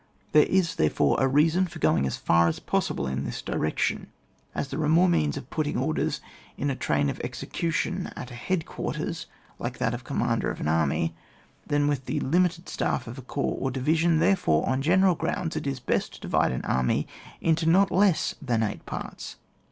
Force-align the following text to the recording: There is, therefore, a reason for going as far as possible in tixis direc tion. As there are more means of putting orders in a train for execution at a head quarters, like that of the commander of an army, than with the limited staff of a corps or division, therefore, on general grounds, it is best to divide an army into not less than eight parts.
There 0.31 0.47
is, 0.47 0.77
therefore, 0.77 1.17
a 1.19 1.27
reason 1.27 1.67
for 1.67 1.77
going 1.77 2.07
as 2.07 2.17
far 2.17 2.47
as 2.47 2.57
possible 2.59 3.05
in 3.05 3.23
tixis 3.23 3.43
direc 3.43 3.77
tion. 3.77 4.07
As 4.55 4.69
there 4.69 4.81
are 4.81 4.89
more 4.89 5.07
means 5.07 5.37
of 5.37 5.51
putting 5.51 5.77
orders 5.77 6.21
in 6.57 6.71
a 6.71 6.75
train 6.75 7.13
for 7.13 7.23
execution 7.23 8.09
at 8.15 8.31
a 8.31 8.33
head 8.33 8.65
quarters, 8.65 9.27
like 9.59 9.77
that 9.77 9.93
of 9.93 9.99
the 9.99 10.07
commander 10.07 10.49
of 10.49 10.59
an 10.59 10.67
army, 10.67 11.13
than 11.67 11.87
with 11.87 12.05
the 12.07 12.19
limited 12.19 12.67
staff 12.67 13.05
of 13.05 13.19
a 13.19 13.21
corps 13.21 13.57
or 13.59 13.69
division, 13.69 14.17
therefore, 14.17 14.67
on 14.67 14.81
general 14.81 15.13
grounds, 15.13 15.55
it 15.55 15.67
is 15.67 15.79
best 15.79 16.13
to 16.15 16.21
divide 16.21 16.51
an 16.51 16.65
army 16.65 17.07
into 17.39 17.67
not 17.69 17.91
less 17.91 18.33
than 18.41 18.63
eight 18.63 18.83
parts. 18.87 19.35